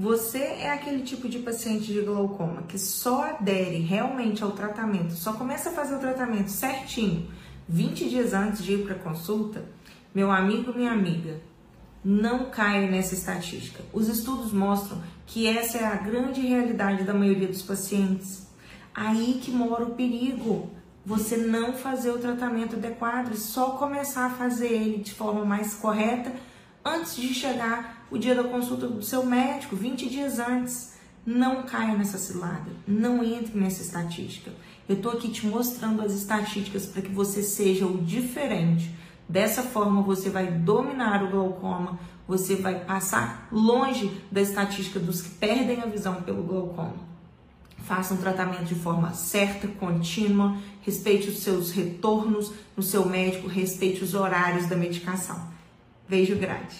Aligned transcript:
Você 0.00 0.38
é 0.38 0.70
aquele 0.70 1.02
tipo 1.02 1.28
de 1.28 1.40
paciente 1.40 1.92
de 1.92 2.00
glaucoma 2.00 2.62
que 2.62 2.78
só 2.78 3.22
adere 3.22 3.80
realmente 3.80 4.42
ao 4.42 4.52
tratamento, 4.52 5.12
só 5.12 5.34
começa 5.34 5.68
a 5.68 5.72
fazer 5.74 5.94
o 5.94 5.98
tratamento 5.98 6.48
certinho 6.48 7.28
20 7.68 8.08
dias 8.08 8.32
antes 8.32 8.64
de 8.64 8.72
ir 8.72 8.86
para 8.86 8.94
consulta? 8.94 9.62
Meu 10.14 10.30
amigo, 10.30 10.72
minha 10.72 10.90
amiga, 10.90 11.42
não 12.02 12.48
caia 12.48 12.90
nessa 12.90 13.12
estatística. 13.12 13.84
Os 13.92 14.08
estudos 14.08 14.54
mostram 14.54 15.02
que 15.26 15.46
essa 15.46 15.76
é 15.76 15.84
a 15.84 15.96
grande 15.96 16.40
realidade 16.40 17.04
da 17.04 17.12
maioria 17.12 17.48
dos 17.48 17.60
pacientes. 17.60 18.46
Aí 18.94 19.38
que 19.42 19.50
mora 19.50 19.84
o 19.84 19.94
perigo. 19.94 20.70
Você 21.04 21.36
não 21.36 21.74
fazer 21.74 22.10
o 22.10 22.18
tratamento 22.18 22.76
adequado 22.76 23.34
e 23.34 23.36
só 23.36 23.72
começar 23.72 24.24
a 24.24 24.30
fazer 24.30 24.68
ele 24.68 25.02
de 25.02 25.12
forma 25.12 25.44
mais 25.44 25.74
correta 25.74 26.32
antes 26.84 27.16
de 27.16 27.32
chegar 27.34 28.06
o 28.10 28.18
dia 28.18 28.34
da 28.34 28.44
consulta 28.44 28.86
do 28.86 29.02
seu 29.02 29.24
médico, 29.24 29.76
20 29.76 30.08
dias 30.08 30.38
antes. 30.38 30.98
Não 31.24 31.62
caia 31.64 31.96
nessa 31.96 32.16
cilada, 32.16 32.70
não 32.88 33.22
entre 33.22 33.58
nessa 33.58 33.82
estatística. 33.82 34.50
Eu 34.88 34.96
estou 34.96 35.12
aqui 35.12 35.28
te 35.28 35.46
mostrando 35.46 36.02
as 36.02 36.12
estatísticas 36.12 36.86
para 36.86 37.02
que 37.02 37.10
você 37.10 37.42
seja 37.42 37.86
o 37.86 37.98
diferente. 37.98 38.90
Dessa 39.28 39.62
forma, 39.62 40.02
você 40.02 40.30
vai 40.30 40.50
dominar 40.50 41.22
o 41.22 41.30
glaucoma, 41.30 42.00
você 42.26 42.56
vai 42.56 42.84
passar 42.84 43.48
longe 43.52 44.10
da 44.32 44.40
estatística 44.40 44.98
dos 44.98 45.20
que 45.20 45.30
perdem 45.30 45.82
a 45.82 45.86
visão 45.86 46.22
pelo 46.22 46.42
glaucoma. 46.42 47.10
Faça 47.78 48.14
um 48.14 48.16
tratamento 48.16 48.64
de 48.64 48.74
forma 48.74 49.12
certa, 49.12 49.68
contínua, 49.68 50.56
respeite 50.82 51.28
os 51.28 51.40
seus 51.40 51.70
retornos 51.70 52.52
no 52.76 52.82
seu 52.82 53.06
médico, 53.06 53.46
respeite 53.46 54.02
os 54.02 54.14
horários 54.14 54.66
da 54.66 54.76
medicação. 54.76 55.59
Beijo 56.10 56.34
grande! 56.36 56.74